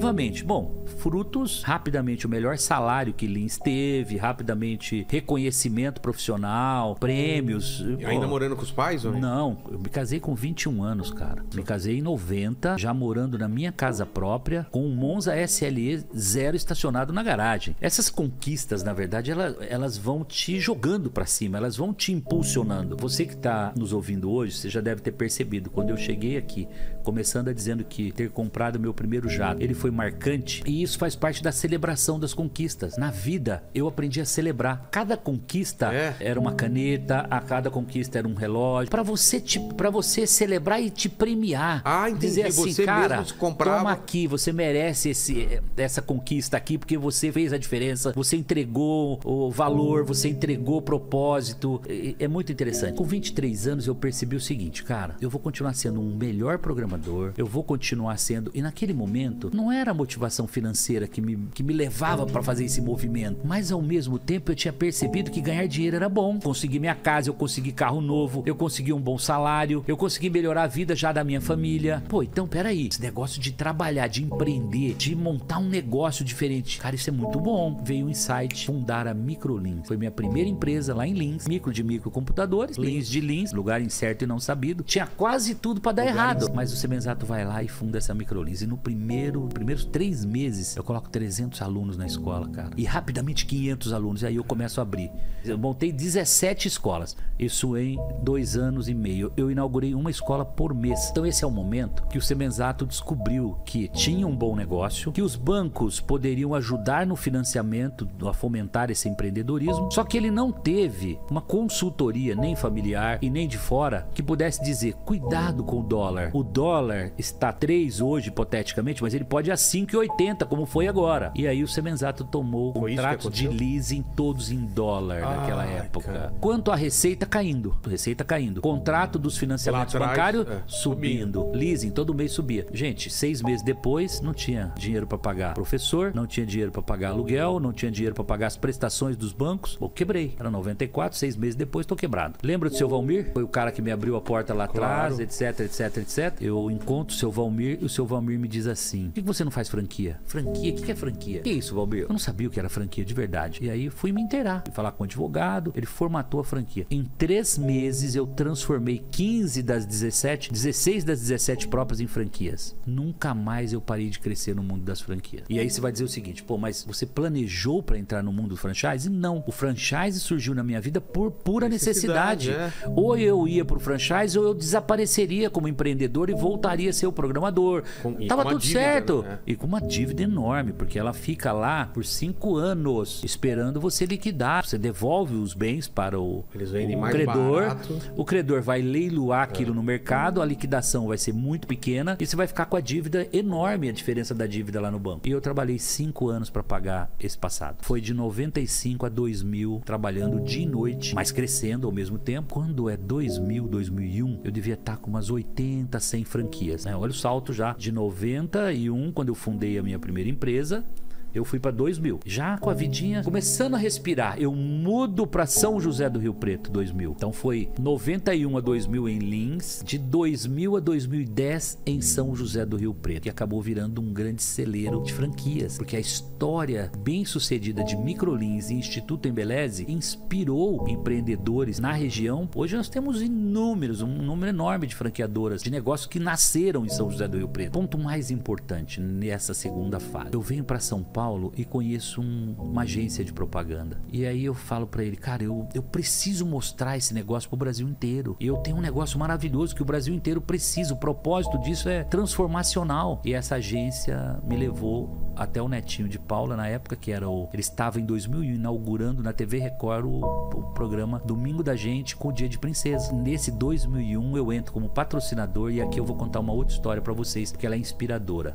explosivamente. 0.00 0.44
Bom, 0.44 0.84
frutos, 0.98 1.62
rapidamente 1.62 2.26
o 2.26 2.28
melhor 2.28 2.58
salário 2.58 3.12
que 3.12 3.26
Lins 3.26 3.58
teve, 3.58 4.16
rapidamente 4.16 5.06
reconhecimento 5.08 6.00
profissional, 6.00 6.96
prêmios. 6.96 7.84
E 7.98 8.04
ainda 8.04 8.26
morando 8.26 8.56
com 8.56 8.62
os 8.62 8.70
pais? 8.70 9.04
Ou 9.04 9.12
não? 9.12 9.58
eu 9.70 9.78
me 9.78 9.88
casei 9.88 10.18
com 10.18 10.34
21 10.34 10.82
anos, 10.82 11.10
cara. 11.12 11.44
Me 11.54 11.62
casei 11.62 11.98
em 11.98 12.02
90, 12.02 12.78
já 12.78 12.92
morando 12.92 13.38
na 13.38 13.48
minha 13.48 13.70
casa 13.70 14.06
própria, 14.06 14.66
com 14.70 14.86
um 14.86 14.94
Monza 14.94 15.34
SLE 15.46 16.04
zero 16.16 16.56
estacionado 16.56 17.12
na 17.12 17.22
garagem. 17.22 17.76
Essas 17.80 18.08
conquistas, 18.08 18.82
na 18.82 18.92
verdade, 18.92 19.30
elas, 19.30 19.56
elas 19.68 19.98
vão 19.98 20.24
te 20.24 20.58
jogando 20.58 21.10
para 21.10 21.26
cima, 21.26 21.58
elas 21.58 21.76
vão 21.76 21.92
te 21.92 22.12
impulsionando. 22.12 22.96
Você 22.96 23.24
que 23.24 23.34
está 23.34 23.72
nos 23.76 23.92
ouvindo 23.92 24.30
hoje, 24.30 24.56
você 24.56 24.68
já 24.68 24.80
deve 24.80 25.02
ter 25.02 25.12
percebido, 25.12 25.70
quando 25.70 25.90
eu 25.90 25.96
cheguei 25.96 26.36
aqui, 26.36 26.68
começando 27.02 27.48
a 27.48 27.52
dizendo 27.52 27.84
que 27.84 28.12
ter 28.12 28.30
comprado 28.30 28.78
meu 28.78 28.94
primeiro 28.94 29.28
jato, 29.28 29.62
ele 29.62 29.74
foi 29.74 29.90
marcante, 29.90 30.62
e 30.66 30.82
isso 30.82 30.98
faz 30.98 31.14
parte 31.14 31.42
da 31.42 31.52
celebração 31.52 32.18
das 32.18 32.34
conquistas. 32.34 32.96
Na 32.96 33.10
vida, 33.10 33.62
eu 33.74 33.86
aprendi 33.86 34.20
a 34.20 34.24
celebrar. 34.24 34.88
Cada 34.90 35.16
conquista 35.16 35.92
é. 35.92 36.14
era 36.20 36.38
uma 36.38 36.52
caneta, 36.52 37.26
a 37.30 37.40
cada 37.40 37.70
conquista 37.70 38.18
era 38.18 38.28
um 38.28 38.34
relógio, 38.34 38.90
para 38.90 39.02
você 39.02 39.42
para 39.76 39.90
você 39.90 40.26
celebrar 40.26 40.80
e 40.80 40.90
te 40.90 41.08
premiar. 41.08 41.82
Ah, 41.84 42.08
entendi. 42.08 42.26
Dizer 42.26 42.46
assim, 42.46 42.72
você 42.72 42.84
cara, 42.84 43.24
toma 43.24 43.92
aqui, 43.92 44.26
você 44.26 44.52
merece 44.52 45.10
esse, 45.10 45.60
essa 45.76 46.00
conquista 46.00 46.56
aqui 46.56 46.78
porque 46.78 46.96
você 46.96 47.32
fez 47.32 47.52
a 47.52 47.58
diferença, 47.58 48.12
você 48.14 48.36
entregou 48.36 49.20
o 49.24 49.50
valor, 49.50 50.04
você 50.04 50.28
entregou 50.28 50.80
propósito. 50.80 51.80
É, 51.88 52.24
é 52.24 52.28
muito 52.28 52.52
interessante. 52.52 52.96
Com 52.96 53.04
23 53.04 53.66
anos 53.68 53.86
eu 53.86 53.94
percebi 53.94 54.36
o 54.36 54.40
seguinte, 54.40 54.84
cara, 54.84 55.16
eu 55.20 55.30
vou 55.30 55.40
continuar 55.40 55.74
sendo 55.74 56.00
um 56.00 56.16
melhor 56.16 56.58
programador, 56.58 56.99
eu 57.36 57.46
vou 57.46 57.62
continuar 57.62 58.16
sendo. 58.18 58.50
E 58.54 58.62
naquele 58.62 58.92
momento, 58.92 59.50
não 59.54 59.70
era 59.70 59.90
a 59.90 59.94
motivação 59.94 60.46
financeira 60.46 61.06
que 61.06 61.20
me, 61.20 61.36
que 61.54 61.62
me 61.62 61.72
levava 61.72 62.26
para 62.26 62.42
fazer 62.42 62.64
esse 62.64 62.80
movimento, 62.80 63.40
mas 63.44 63.72
ao 63.72 63.82
mesmo 63.82 64.18
tempo 64.18 64.50
eu 64.50 64.56
tinha 64.56 64.72
percebido 64.72 65.30
que 65.30 65.40
ganhar 65.40 65.66
dinheiro 65.66 65.96
era 65.96 66.08
bom. 66.08 66.38
Consegui 66.40 66.78
minha 66.78 66.94
casa, 66.94 67.28
eu 67.30 67.34
consegui 67.34 67.72
carro 67.72 68.00
novo, 68.00 68.42
eu 68.46 68.54
consegui 68.54 68.92
um 68.92 69.00
bom 69.00 69.18
salário, 69.18 69.84
eu 69.86 69.96
consegui 69.96 70.30
melhorar 70.30 70.64
a 70.64 70.66
vida 70.66 70.94
já 70.94 71.12
da 71.12 71.24
minha 71.24 71.40
família. 71.40 72.02
Pô, 72.08 72.22
então 72.22 72.46
peraí, 72.46 72.88
esse 72.88 73.00
negócio 73.00 73.40
de 73.40 73.52
trabalhar, 73.52 74.08
de 74.08 74.22
empreender, 74.22 74.94
de 74.94 75.14
montar 75.14 75.58
um 75.58 75.68
negócio 75.68 76.24
diferente, 76.24 76.78
cara, 76.78 76.94
isso 76.94 77.10
é 77.10 77.12
muito 77.12 77.38
bom. 77.38 77.80
Veio 77.84 78.06
um 78.06 78.10
insight, 78.10 78.66
fundar 78.66 79.06
a 79.06 79.14
Microlins. 79.14 79.86
Foi 79.86 79.96
minha 79.96 80.10
primeira 80.10 80.48
empresa 80.48 80.94
lá 80.94 81.06
em 81.06 81.12
Lins, 81.12 81.46
micro 81.46 81.72
de 81.72 81.82
microcomputadores, 81.82 82.76
Lins 82.76 83.08
de 83.08 83.20
Lins, 83.20 83.52
lugar 83.52 83.80
incerto 83.80 84.24
e 84.24 84.26
não 84.26 84.38
sabido. 84.38 84.82
Tinha 84.82 85.06
quase 85.06 85.54
tudo 85.54 85.80
para 85.80 85.92
dar 85.92 86.06
errado, 86.06 86.50
mas 86.54 86.72
o 86.72 86.76
Semenzato 86.80 87.26
vai 87.26 87.44
lá 87.44 87.62
e 87.62 87.68
funda 87.68 87.98
essa 87.98 88.14
Microlins. 88.14 88.62
E 88.62 88.66
no 88.66 88.76
primeiro, 88.76 89.42
primeiros 89.48 89.84
três 89.84 90.24
meses, 90.24 90.76
eu 90.76 90.82
coloco 90.82 91.08
300 91.08 91.60
alunos 91.62 91.96
na 91.96 92.06
escola, 92.06 92.48
cara. 92.48 92.70
E 92.76 92.84
rapidamente 92.84 93.46
500 93.46 93.92
alunos. 93.92 94.22
E 94.22 94.26
aí 94.26 94.36
eu 94.36 94.44
começo 94.44 94.80
a 94.80 94.82
abrir. 94.82 95.10
Eu 95.44 95.58
montei 95.58 95.92
17 95.92 96.68
escolas. 96.68 97.16
Isso 97.38 97.76
em 97.76 97.98
dois 98.22 98.56
anos 98.56 98.88
e 98.88 98.94
meio. 98.94 99.32
Eu 99.36 99.50
inaugurei 99.50 99.94
uma 99.94 100.10
escola 100.10 100.44
por 100.44 100.74
mês. 100.74 101.08
Então 101.10 101.26
esse 101.26 101.44
é 101.44 101.46
o 101.46 101.50
momento 101.50 102.02
que 102.08 102.18
o 102.18 102.22
Semenzato 102.22 102.86
descobriu 102.86 103.58
que 103.64 103.88
tinha 103.88 104.26
um 104.26 104.36
bom 104.36 104.56
negócio, 104.56 105.12
que 105.12 105.22
os 105.22 105.36
bancos 105.36 106.00
poderiam 106.00 106.54
ajudar 106.54 107.06
no 107.06 107.16
financiamento 107.16 108.08
a 108.26 108.32
fomentar 108.32 108.90
esse 108.90 109.08
empreendedorismo, 109.08 109.90
só 109.92 110.04
que 110.04 110.16
ele 110.16 110.30
não 110.30 110.52
teve 110.52 111.18
uma 111.30 111.40
consultoria 111.40 112.34
nem 112.34 112.54
familiar 112.56 113.18
e 113.22 113.28
nem 113.28 113.46
de 113.46 113.58
fora 113.58 114.08
que 114.14 114.22
pudesse 114.22 114.62
dizer 114.62 114.94
cuidado 115.04 115.64
com 115.64 115.80
o 115.80 115.82
dólar. 115.82 116.30
O 116.32 116.42
dólar 116.42 116.69
dólar 116.70 117.10
está 117.18 117.52
3 117.52 118.00
hoje, 118.00 118.28
hipoteticamente, 118.28 119.02
mas 119.02 119.12
ele 119.12 119.24
pode 119.24 119.50
ir 119.50 119.52
a 119.52 119.56
5,80, 119.56 120.46
como 120.46 120.64
foi 120.64 120.86
agora. 120.86 121.32
E 121.34 121.48
aí 121.48 121.62
o 121.62 121.68
Semenzato 121.68 122.24
tomou 122.24 122.72
contratos 122.72 123.32
de 123.32 123.48
leasing 123.48 124.02
todos 124.14 124.52
em 124.52 124.64
dólar 124.66 125.22
ah, 125.24 125.36
naquela 125.36 125.64
época. 125.64 126.12
Cara. 126.12 126.32
Quanto 126.40 126.70
à 126.70 126.76
receita 126.76 127.26
caindo, 127.26 127.76
receita 127.88 128.24
caindo. 128.24 128.60
Contrato 128.60 129.18
dos 129.18 129.36
financiamentos 129.36 129.94
bancários 129.94 130.46
é, 130.46 130.62
subindo. 130.66 131.40
subindo. 131.40 131.58
Leasing 131.58 131.90
todo 131.90 132.14
mês 132.14 132.32
subia. 132.32 132.66
Gente, 132.72 133.10
seis 133.10 133.42
meses 133.42 133.62
depois 133.62 134.20
não 134.20 134.32
tinha 134.32 134.72
dinheiro 134.76 135.06
para 135.06 135.18
pagar 135.18 135.54
professor, 135.54 136.12
não 136.14 136.26
tinha 136.26 136.46
dinheiro 136.46 136.70
para 136.70 136.82
pagar 136.82 137.10
aluguel, 137.10 137.58
não 137.58 137.72
tinha 137.72 137.90
dinheiro 137.90 138.14
para 138.14 138.24
pagar 138.24 138.46
as 138.46 138.56
prestações 138.56 139.16
dos 139.16 139.32
bancos. 139.32 139.76
Eu 139.80 139.88
quebrei. 139.88 140.36
Era 140.38 140.50
94, 140.50 141.18
seis 141.18 141.36
meses 141.36 141.56
depois 141.56 141.84
tô 141.84 141.96
quebrado. 141.96 142.34
Lembra 142.42 142.70
do 142.70 142.76
seu 142.76 142.88
Valmir? 142.88 143.32
Foi 143.32 143.42
o 143.42 143.48
cara 143.48 143.72
que 143.72 143.82
me 143.82 143.90
abriu 143.90 144.16
a 144.16 144.20
porta 144.20 144.54
lá 144.54 144.68
claro. 144.68 145.14
atrás, 145.16 145.18
etc, 145.18 145.60
etc, 145.60 145.96
etc. 145.98 146.36
Eu 146.40 146.59
encontro 146.68 147.14
o 147.14 147.18
seu 147.18 147.30
Valmir 147.30 147.78
e 147.80 147.84
o 147.84 147.88
seu 147.88 148.04
Valmir 148.04 148.40
me 148.40 148.48
diz 148.48 148.66
assim: 148.66 149.06
por 149.06 149.14
que 149.14 149.20
você 149.20 149.44
não 149.44 149.52
faz 149.52 149.68
franquia? 149.68 150.18
Franquia? 150.24 150.72
O 150.72 150.82
que 150.82 150.90
é 150.90 150.94
franquia? 150.96 151.40
Que 151.42 151.50
é 151.50 151.52
isso, 151.52 151.76
Valmir? 151.76 152.02
Eu 152.02 152.08
não 152.08 152.18
sabia 152.18 152.48
o 152.48 152.50
que 152.50 152.58
era 152.58 152.68
franquia 152.68 153.04
de 153.04 153.14
verdade. 153.14 153.60
E 153.62 153.70
aí 153.70 153.88
fui 153.88 154.10
me 154.10 154.20
inteirar, 154.20 154.62
fui 154.64 154.74
falar 154.74 154.90
com 154.90 155.04
o 155.04 155.06
advogado, 155.06 155.72
ele 155.76 155.86
formatou 155.86 156.40
a 156.40 156.44
franquia. 156.44 156.86
Em 156.90 157.04
três 157.04 157.56
meses 157.56 158.16
eu 158.16 158.26
transformei 158.26 159.04
15 159.12 159.62
das 159.62 159.86
17, 159.86 160.50
16 160.50 161.04
das 161.04 161.20
17 161.20 161.68
próprias 161.68 162.00
em 162.00 162.08
franquias. 162.08 162.76
Nunca 162.84 163.32
mais 163.32 163.72
eu 163.72 163.80
parei 163.80 164.08
de 164.08 164.18
crescer 164.18 164.56
no 164.56 164.62
mundo 164.62 164.82
das 164.82 165.00
franquias. 165.00 165.44
E 165.48 165.60
aí 165.60 165.70
você 165.70 165.80
vai 165.80 165.92
dizer 165.92 166.04
o 166.04 166.08
seguinte: 166.08 166.42
pô, 166.42 166.58
mas 166.58 166.84
você 166.84 167.06
planejou 167.06 167.82
para 167.82 167.98
entrar 167.98 168.22
no 168.22 168.32
mundo 168.32 168.48
do 168.48 168.56
franchise? 168.56 169.08
Não. 169.08 169.44
O 169.46 169.52
franchise 169.52 170.18
surgiu 170.18 170.54
na 170.54 170.64
minha 170.64 170.80
vida 170.80 171.00
por 171.00 171.30
pura 171.30 171.68
necessidade. 171.68 172.48
necessidade. 172.48 172.50
É. 172.50 172.88
Ou 172.96 173.16
eu 173.16 173.46
ia 173.46 173.64
pro 173.64 173.78
franchise 173.78 174.38
ou 174.38 174.44
eu 174.44 174.54
desapareceria 174.54 175.50
como 175.50 175.68
empreendedor 175.68 176.30
e 176.30 176.34
voltaria 176.50 176.90
a 176.90 176.92
ser 176.92 177.06
o 177.06 177.12
programador. 177.12 177.84
Com, 178.02 178.14
Tava 178.26 178.44
tudo 178.44 178.58
dívida, 178.58 178.80
certo. 178.80 179.22
Né? 179.22 179.38
E 179.46 179.54
com 179.54 179.66
uma 179.66 179.80
dívida 179.80 180.22
enorme, 180.22 180.72
porque 180.72 180.98
ela 180.98 181.12
fica 181.12 181.52
lá 181.52 181.86
por 181.86 182.04
cinco 182.04 182.56
anos 182.56 183.22
esperando 183.24 183.80
você 183.80 184.04
liquidar. 184.04 184.66
Você 184.66 184.76
devolve 184.76 185.36
os 185.36 185.54
bens 185.54 185.86
para 185.86 186.18
o, 186.18 186.38
o 186.40 187.10
credor. 187.10 187.62
Barato. 187.62 187.98
O 188.16 188.24
credor 188.24 188.62
vai 188.62 188.82
leiloar 188.82 189.42
aquilo 189.42 189.72
é. 189.72 189.74
no 189.74 189.82
mercado, 189.82 190.42
a 190.42 190.44
liquidação 190.44 191.06
vai 191.06 191.18
ser 191.18 191.32
muito 191.32 191.66
pequena 191.66 192.16
e 192.18 192.26
você 192.26 192.34
vai 192.34 192.46
ficar 192.46 192.66
com 192.66 192.76
a 192.76 192.80
dívida 192.80 193.28
enorme, 193.32 193.88
a 193.88 193.92
diferença 193.92 194.34
da 194.34 194.46
dívida 194.46 194.80
lá 194.80 194.90
no 194.90 194.98
banco. 194.98 195.28
E 195.28 195.30
eu 195.30 195.40
trabalhei 195.40 195.78
cinco 195.78 196.28
anos 196.28 196.50
para 196.50 196.62
pagar 196.62 197.10
esse 197.20 197.38
passado. 197.38 197.78
Foi 197.82 198.00
de 198.00 198.12
95 198.12 199.06
a 199.06 199.08
2000 199.08 199.82
trabalhando 199.84 200.40
dia 200.40 200.62
e 200.62 200.66
noite, 200.66 201.14
mas 201.14 201.30
crescendo 201.30 201.86
ao 201.86 201.92
mesmo 201.92 202.18
tempo. 202.18 202.54
Quando 202.54 202.90
é 202.90 202.96
2000, 202.96 203.68
2001, 203.68 204.40
eu 204.44 204.50
devia 204.50 204.74
estar 204.74 204.96
com 204.96 205.10
umas 205.10 205.30
80, 205.30 206.00
100 206.00 206.24
franquias. 206.24 206.39
Né? 206.84 206.96
Olha 206.96 207.10
o 207.10 207.14
salto 207.14 207.52
já 207.52 207.72
de 207.72 207.92
91, 207.92 209.12
quando 209.12 209.28
eu 209.28 209.34
fundei 209.34 209.78
a 209.78 209.82
minha 209.82 209.98
primeira 209.98 210.28
empresa, 210.28 210.84
eu 211.34 211.44
fui 211.44 211.58
para 211.58 211.70
2000. 211.70 212.20
Já 212.24 212.58
com 212.58 212.70
a 212.70 212.74
vidinha 212.74 213.22
começando 213.22 213.74
a 213.74 213.78
respirar, 213.78 214.36
eu 214.38 214.54
mudo 214.54 215.26
para 215.26 215.46
São 215.46 215.80
José 215.80 216.08
do 216.08 216.18
Rio 216.18 216.34
Preto 216.34 216.70
2000. 216.70 217.14
Então 217.16 217.32
foi 217.32 217.70
91 217.78 218.56
a 218.56 218.60
2000 218.60 219.08
em 219.08 219.18
Lins, 219.18 219.82
de 219.84 219.98
2000 219.98 220.76
a 220.76 220.80
2010 220.80 221.78
em 221.86 222.00
São 222.00 222.34
José 222.34 222.66
do 222.66 222.76
Rio 222.76 222.94
Preto, 222.94 223.26
e 223.26 223.30
acabou 223.30 223.60
virando 223.60 224.00
um 224.00 224.12
grande 224.12 224.42
celeiro 224.42 225.02
de 225.02 225.12
franquias, 225.12 225.76
porque 225.76 225.96
a 225.96 226.00
história 226.00 226.90
bem-sucedida 226.98 227.84
de 227.84 227.96
Microlins 227.96 228.70
e 228.70 228.74
Instituto 228.74 229.28
Embeleze 229.28 229.86
inspirou 229.88 230.88
empreendedores 230.88 231.78
na 231.78 231.92
região. 231.92 232.48
Hoje 232.54 232.76
nós 232.76 232.88
temos 232.88 233.22
inúmeros, 233.22 234.02
um 234.02 234.22
número 234.22 234.50
enorme 234.50 234.86
de 234.86 234.94
franqueadoras 234.94 235.62
de 235.62 235.70
negócios 235.70 236.08
que 236.08 236.18
nasceram 236.18 236.84
em 236.84 236.88
São 236.88 237.10
José 237.10 237.28
do 237.28 237.38
Rio 237.38 237.48
Preto. 237.48 237.72
Ponto 237.72 237.98
mais 237.98 238.30
importante 238.30 239.00
nessa 239.00 239.54
segunda 239.54 240.00
fase. 240.00 240.30
Eu 240.32 240.40
venho 240.40 240.64
para 240.64 240.80
São 240.80 241.02
Paulo 241.02 241.19
Paulo 241.20 241.52
e 241.54 241.66
conheço 241.66 242.22
um, 242.22 242.54
uma 242.58 242.80
agência 242.80 243.22
de 243.22 243.30
propaganda. 243.30 244.00
E 244.10 244.24
aí 244.24 244.42
eu 244.42 244.54
falo 244.54 244.86
para 244.86 245.04
ele, 245.04 245.16
cara, 245.16 245.44
eu, 245.44 245.68
eu 245.74 245.82
preciso 245.82 246.46
mostrar 246.46 246.96
esse 246.96 247.12
negócio 247.12 247.46
pro 247.46 247.58
Brasil 247.58 247.86
inteiro. 247.86 248.38
E 248.40 248.46
eu 248.46 248.56
tenho 248.56 248.78
um 248.78 248.80
negócio 248.80 249.18
maravilhoso 249.18 249.74
que 249.76 249.82
o 249.82 249.84
Brasil 249.84 250.14
inteiro 250.14 250.40
precisa. 250.40 250.94
O 250.94 250.96
propósito 250.96 251.58
disso 251.58 251.90
é 251.90 252.04
transformacional. 252.04 253.20
E 253.22 253.34
essa 253.34 253.56
agência 253.56 254.40
me 254.42 254.56
levou 254.56 255.30
até 255.36 255.60
o 255.60 255.68
netinho 255.68 256.08
de 256.08 256.18
Paula 256.18 256.56
na 256.56 256.66
época 256.66 256.96
que 256.96 257.12
era 257.12 257.28
o 257.28 257.48
ele 257.52 257.60
estava 257.60 258.00
em 258.00 258.04
2001 258.04 258.54
inaugurando 258.54 259.22
na 259.22 259.32
TV 259.32 259.58
Record 259.58 260.06
o, 260.06 260.20
o 260.20 260.62
programa 260.72 261.20
Domingo 261.24 261.62
da 261.62 261.76
Gente 261.76 262.16
com 262.16 262.28
o 262.28 262.32
Dia 262.32 262.48
de 262.48 262.58
Princesa. 262.58 263.12
Nesse 263.12 263.50
2001 263.50 264.38
eu 264.38 264.50
entro 264.50 264.72
como 264.72 264.88
patrocinador 264.88 265.70
e 265.70 265.82
aqui 265.82 266.00
eu 266.00 266.04
vou 266.04 266.16
contar 266.16 266.40
uma 266.40 266.54
outra 266.54 266.74
história 266.74 267.02
para 267.02 267.12
vocês 267.12 267.52
que 267.52 267.66
ela 267.66 267.74
é 267.74 267.78
inspiradora. 267.78 268.54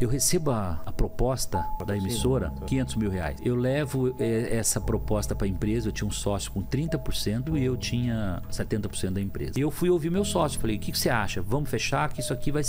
Eu 0.00 0.08
recebo 0.08 0.50
a, 0.50 0.80
a 0.86 0.90
proposta 0.90 1.62
da 1.86 1.94
emissora, 1.94 2.50
500 2.66 2.96
mil 2.96 3.10
reais. 3.10 3.36
Eu 3.44 3.54
levo 3.54 4.14
é, 4.18 4.56
essa 4.56 4.80
proposta 4.80 5.34
para 5.34 5.46
a 5.46 5.50
empresa, 5.50 5.88
eu 5.88 5.92
tinha 5.92 6.08
um 6.08 6.10
sócio 6.10 6.50
com 6.52 6.62
30% 6.62 7.54
e 7.58 7.62
eu 7.62 7.76
tinha 7.76 8.42
70% 8.50 9.10
da 9.10 9.20
empresa. 9.20 9.58
E 9.58 9.60
eu 9.60 9.70
fui 9.70 9.90
ouvir 9.90 10.10
meu 10.10 10.24
sócio, 10.24 10.58
falei, 10.58 10.76
o 10.76 10.78
que, 10.78 10.90
que, 10.90 10.98
você 10.98 11.10
acha? 11.10 11.42
Vamos 11.42 11.68
fechar 11.68 12.10
que 12.14 12.20
isso 12.20 12.32
aqui 12.32 12.50
vai... 12.50 12.62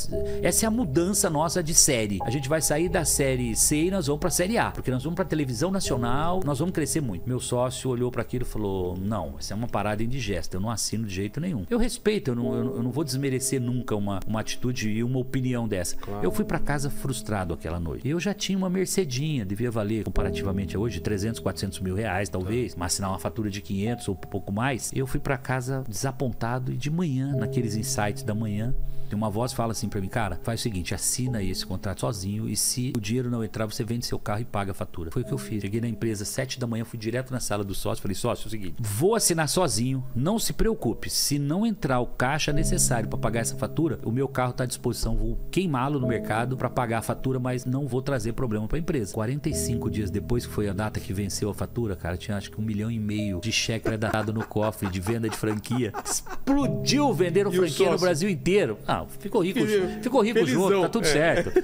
Essa 0.44 0.66
é 0.66 0.68
a 0.68 0.72
mudança 0.72 1.30
nossa 1.30 1.64
de 1.64 1.74
série. 1.74 2.20
A 2.26 2.30
gente 2.30 2.50
vai 2.50 2.62
sair 2.62 2.90
da 2.90 3.06
série 3.06 3.56
C 3.56 3.86
e 3.86 3.92
nós 3.92 4.08
vamos 4.08 4.20
para 4.20 4.28
a 4.28 4.32
série 4.32 4.58
A, 4.58 4.70
porque 4.70 4.92
nós 4.92 5.02
vamos 5.02 5.16
para 5.16 5.24
televisão 5.24 5.72
nacional, 5.72 6.42
nós 6.44 6.60
vamos 6.60 6.74
crescer 6.74 7.00
muito. 7.00 7.30
Meu 7.30 7.40
sócio 7.40 7.90
olhou 7.90 8.12
para 8.12 8.24
aquilo 8.24 8.44
e 8.44 8.48
falou, 8.48 8.98
não, 8.98 9.36
isso 9.40 9.54
é 9.54 9.56
uma 9.56 9.70
parada 9.70 10.04
indigesta, 10.04 10.58
eu 10.58 10.62
não 10.62 10.70
assino 10.70 11.08
de 11.08 11.16
jeito 11.16 11.40
nenhum. 11.40 11.66
Eu 11.70 11.78
respeito, 11.78 12.32
eu 12.32 12.36
não, 12.36 12.54
eu 12.54 12.84
não 12.84 12.92
vou 12.92 13.06
desmerecer 13.06 13.62
nunca 13.62 13.96
uma, 13.96 14.20
uma 14.28 14.42
atitude 14.42 14.90
e 14.90 15.02
uma 15.02 15.20
opinião 15.20 15.66
dessa. 15.66 15.96
Claro. 15.96 16.26
Eu 16.26 16.30
fui 16.30 16.44
para 16.44 16.60
casa 16.60 16.90
frustrado 16.90 17.21
frustrado 17.22 17.54
aquela 17.54 17.80
noite. 17.80 18.08
Eu 18.08 18.20
já 18.20 18.34
tinha 18.34 18.58
uma 18.58 18.70
Mercedinha, 18.70 19.46
devia 19.46 19.70
valer 19.70 20.04
comparativamente 20.04 20.76
a 20.76 20.80
hoje 20.80 21.00
300, 21.00 21.40
400 21.40 21.80
mil 21.80 21.96
reais, 21.96 22.28
talvez, 22.30 22.76
mas 22.76 22.94
assinar 22.94 23.12
uma 23.12 23.20
fatura 23.20 23.50
de 23.50 23.62
500 23.62 24.08
ou 24.08 24.16
pouco 24.16 24.52
mais. 24.52 24.92
Eu 24.94 25.06
fui 25.06 25.20
para 25.20 25.38
casa 25.38 25.84
desapontado 25.88 26.72
e 26.72 26.78
de 26.78 26.90
manhã, 26.90 27.36
naqueles 27.36 27.76
insights 27.76 28.24
da 28.24 28.34
manhã, 28.34 28.74
uma 29.16 29.30
voz 29.30 29.54
fala 29.54 29.72
assim 29.72 29.90
para 29.90 30.02
mim, 30.02 30.08
cara, 30.08 30.40
faz 30.44 30.60
o 30.60 30.64
seguinte, 30.64 30.94
assina 30.94 31.42
esse 31.42 31.66
contrato 31.66 32.02
sozinho 32.02 32.48
e 32.48 32.56
se 32.56 32.94
o 32.96 33.00
dinheiro 33.00 33.30
não 33.30 33.44
entrar, 33.44 33.66
você 33.66 33.84
vende 33.84 34.06
seu 34.06 34.20
carro 34.20 34.42
e 34.42 34.46
paga 34.46 34.72
a 34.72 34.76
fatura. 34.76 35.12
Foi 35.12 35.22
o 35.22 35.26
que 35.26 35.34
eu 35.34 35.38
fiz. 35.38 35.62
Cheguei 35.62 35.82
na 35.82 35.88
empresa 35.88 36.26
sete 36.26 36.60
da 36.60 36.68
manhã, 36.68 36.86
fui 36.86 36.98
direto 36.98 37.32
na 37.32 37.40
sala 37.40 37.64
do 37.64 37.74
sócio, 37.74 38.02
falei, 38.02 38.16
sócio, 38.16 38.46
é 38.46 38.48
o 38.48 38.50
seguinte, 38.50 38.76
vou 38.80 39.16
assinar 39.16 39.48
sozinho, 39.50 40.04
não 40.16 40.40
se 40.40 40.54
preocupe, 40.54 41.10
se 41.10 41.38
não 41.38 41.66
entrar 41.66 42.00
o 42.00 42.08
caixa 42.08 42.52
necessário 42.52 43.10
para 43.10 43.18
pagar 43.18 43.42
essa 43.42 43.56
fatura, 43.56 44.00
o 44.04 44.12
meu 44.12 44.28
carro 44.28 44.52
está 44.52 44.64
à 44.64 44.68
disposição, 44.68 45.16
vou 45.16 45.38
queimá-lo 45.52 46.00
no 46.00 46.08
mercado 46.08 46.56
para 46.56 46.70
pagar 46.70 47.00
a 47.00 47.02
fatura, 47.02 47.11
mas 47.40 47.66
não 47.66 47.88
vou 47.88 48.02
trazer 48.02 48.34
problema 48.34 48.68
para 48.68 48.78
a 48.78 48.80
empresa. 48.80 49.14
45 49.14 49.90
dias 49.90 50.10
depois 50.10 50.46
que 50.46 50.54
foi 50.54 50.70
a 50.70 50.74
data 50.74 51.00
que 51.00 51.14
venceu 51.14 51.50
a 51.50 51.54
fatura, 51.54 51.96
cara, 51.96 52.18
tinha 52.18 52.38
acho 52.38 52.52
que 52.52 52.60
um 52.60 52.64
milhão 52.64 52.90
e 52.90 53.00
meio 53.00 53.40
de 53.42 53.52
cheque 53.52 53.86
predado 53.86 54.34
no 54.34 54.46
cofre 54.46 54.90
de 54.90 55.00
venda 55.00 55.30
de 55.30 55.36
franquia. 55.36 55.92
Explodiu 56.04 57.14
vendendo 57.14 57.52
franquia 57.52 57.92
no 57.92 58.00
Brasil 58.00 58.30
inteiro. 58.30 58.78
Ah, 58.88 59.06
ficou 59.20 59.42
rico, 59.44 59.60
ficou 60.02 60.22
rico 60.22 60.40
Felizão, 60.40 60.70
junto, 60.70 60.82
tá 60.82 60.90
tudo 60.90 61.08
é. 61.08 61.12
certo. 61.12 61.52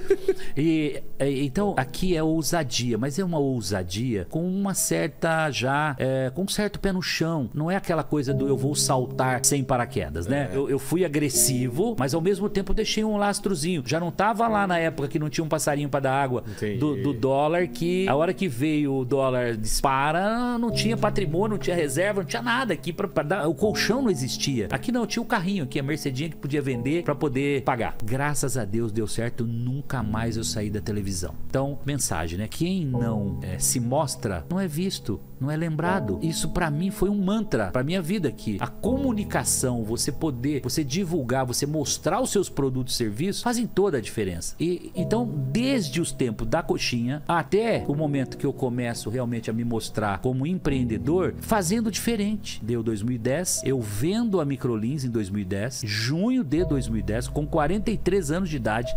E, 0.56 1.02
é, 1.18 1.30
então, 1.30 1.74
aqui 1.76 2.16
é 2.16 2.22
ousadia, 2.22 2.98
mas 2.98 3.18
é 3.18 3.24
uma 3.24 3.38
ousadia 3.38 4.26
com 4.28 4.44
uma 4.48 4.74
certa 4.74 5.50
já, 5.50 5.94
é, 5.98 6.30
com 6.34 6.42
um 6.42 6.48
certo 6.48 6.80
pé 6.80 6.92
no 6.92 7.02
chão. 7.02 7.48
Não 7.54 7.70
é 7.70 7.76
aquela 7.76 8.02
coisa 8.02 8.34
do 8.34 8.48
eu 8.48 8.56
vou 8.56 8.74
saltar 8.74 9.44
sem 9.44 9.62
paraquedas, 9.62 10.26
né? 10.26 10.48
É. 10.52 10.56
Eu, 10.56 10.68
eu, 10.68 10.78
fui 10.78 11.04
agressivo, 11.04 11.94
mas 11.98 12.14
ao 12.14 12.20
mesmo 12.20 12.48
tempo 12.48 12.74
deixei 12.74 13.04
um 13.04 13.16
lastrozinho. 13.16 13.82
Já 13.86 14.00
não 14.00 14.10
tava 14.10 14.48
lá 14.48 14.66
na 14.66 14.78
época 14.78 15.08
que 15.08 15.18
não 15.18 15.28
tinha 15.28 15.37
um 15.42 15.48
passarinho 15.48 15.88
para 15.88 16.00
dar 16.00 16.14
água 16.14 16.44
do, 16.78 17.02
do, 17.02 17.12
dólar, 17.12 17.66
que 17.68 18.08
a 18.08 18.14
hora 18.14 18.32
que 18.32 18.48
veio 18.48 18.94
o 18.94 19.04
dólar 19.04 19.56
dispara, 19.56 20.58
não 20.58 20.70
tinha 20.70 20.96
patrimônio, 20.96 21.56
não 21.56 21.58
tinha 21.58 21.76
reserva, 21.76 22.20
não 22.20 22.28
tinha 22.28 22.42
nada 22.42 22.74
aqui 22.74 22.92
para 22.92 23.22
dar. 23.22 23.48
O 23.48 23.54
colchão 23.54 24.02
não 24.02 24.10
existia. 24.10 24.68
Aqui 24.70 24.92
não, 24.92 25.06
tinha 25.06 25.22
o 25.22 25.26
carrinho 25.26 25.64
aqui, 25.64 25.78
a 25.78 25.82
Mercedinha 25.82 26.30
que 26.30 26.36
podia 26.36 26.60
vender 26.60 27.02
para 27.04 27.14
poder 27.14 27.28
poder 27.28 27.62
pagar. 27.62 27.96
Graças 28.02 28.56
a 28.56 28.64
Deus 28.64 28.90
deu 28.90 29.06
certo, 29.06 29.46
nunca 29.46 30.02
mais 30.02 30.36
eu 30.36 30.44
saí 30.44 30.70
da 30.70 30.80
televisão. 30.80 31.34
Então, 31.46 31.78
mensagem, 31.84 32.38
né? 32.38 32.48
Quem 32.48 32.84
não 32.84 33.38
é, 33.42 33.58
se 33.58 33.78
mostra 33.78 34.44
não 34.50 34.58
é 34.58 34.66
visto, 34.66 35.20
não 35.40 35.50
é 35.50 35.56
lembrado. 35.56 36.18
Isso 36.22 36.48
para 36.48 36.70
mim 36.70 36.90
foi 36.90 37.08
um 37.08 37.22
mantra 37.22 37.70
para 37.70 37.82
minha 37.82 38.02
vida 38.02 38.28
aqui. 38.28 38.56
A 38.60 38.66
comunicação, 38.66 39.84
você 39.84 40.10
poder, 40.10 40.62
você 40.62 40.82
divulgar, 40.82 41.44
você 41.44 41.66
mostrar 41.66 42.20
os 42.20 42.30
seus 42.30 42.48
produtos 42.48 42.94
e 42.94 42.96
serviços 42.96 43.42
fazem 43.42 43.66
toda 43.66 43.98
a 43.98 44.00
diferença. 44.00 44.54
E 44.58 44.90
então, 44.94 45.24
desde 45.28 46.00
os 46.00 46.12
tempos 46.12 46.46
da 46.46 46.62
coxinha 46.62 47.22
até 47.26 47.84
o 47.86 47.94
momento 47.94 48.36
que 48.36 48.46
eu 48.46 48.52
começo 48.52 49.10
realmente 49.10 49.50
a 49.50 49.52
me 49.52 49.64
mostrar 49.64 50.18
como 50.18 50.46
empreendedor, 50.46 51.34
fazendo 51.40 51.90
diferente. 51.90 52.62
Deu 52.64 52.82
2010, 52.82 53.62
eu 53.64 53.80
vendo 53.80 54.40
a 54.40 54.44
Microlins 54.44 55.04
em 55.04 55.10
2010, 55.10 55.82
junho 55.84 56.44
de 56.44 56.64
2010 56.64 57.28
com 57.28 57.46
43 57.46 58.30
anos 58.30 58.48
de 58.48 58.56
idade, 58.56 58.92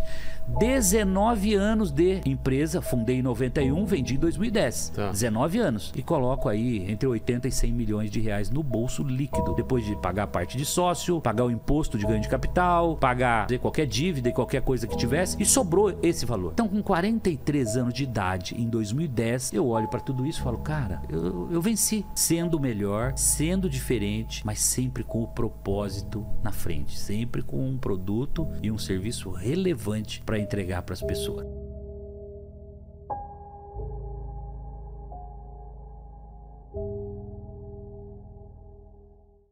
19 0.60 1.53
anos 1.55 1.91
de 1.91 2.22
empresa, 2.25 2.81
fundei 2.81 3.17
em 3.17 3.22
91, 3.22 3.86
vendi 3.86 4.15
em 4.15 4.17
2010. 4.20 4.89
Tá. 4.96 5.10
19 5.12 5.60
anos. 5.60 5.91
E 5.96 6.01
coloco 6.01 6.50
aí 6.50 6.89
entre 6.91 7.08
80 7.08 7.48
e 7.48 7.51
100 7.51 7.72
milhões 7.72 8.12
de 8.12 8.20
reais 8.20 8.50
no 8.50 8.63
bolso 8.63 9.03
líquido. 9.03 9.53
Depois 9.55 9.86
de 9.86 9.96
pagar 9.96 10.24
a 10.24 10.27
parte 10.27 10.58
de 10.58 10.65
sócio, 10.65 11.22
pagar 11.22 11.46
o 11.46 11.51
imposto 11.51 11.98
de 11.98 12.05
ganho 12.05 12.22
de 12.22 12.29
capital, 12.29 12.96
pagar 12.98 13.48
qualquer 13.60 13.86
dívida 13.86 14.29
e 14.29 14.34
qualquer 14.34 14.62
coisa 14.62 14.88
que 14.88 14.98
tivesse. 14.98 15.41
E 15.41 15.46
sobrou 15.46 15.98
esse 16.03 16.25
valor. 16.25 16.51
Então, 16.53 16.67
com 16.67 16.81
43 16.81 17.77
anos 17.77 17.93
de 17.93 18.03
idade, 18.03 18.55
em 18.60 18.67
2010, 18.67 19.53
eu 19.53 19.67
olho 19.67 19.88
para 19.88 20.00
tudo 20.00 20.25
isso 20.25 20.39
e 20.39 20.43
falo, 20.43 20.60
cara, 20.60 21.01
eu, 21.10 21.50
eu 21.51 21.62
venci. 21.62 22.05
Sendo 22.15 22.60
melhor, 22.60 23.13
sendo 23.15 23.70
diferente, 23.70 24.46
mas 24.46 24.60
sempre 24.60 25.03
com 25.03 25.24
o 25.24 25.27
propósito 25.27 26.25
na 26.43 26.51
frente. 26.51 26.98
Sempre 26.98 27.41
com 27.41 27.67
um 27.67 27.77
produto 27.77 28.48
e 28.62 28.72
um 28.72 28.77
serviço 28.77 29.29
relevante 29.31 30.22
para 30.25 30.40
entregar 30.41 30.81
para 30.81 30.93
as 30.93 31.01
pessoas. 31.01 31.45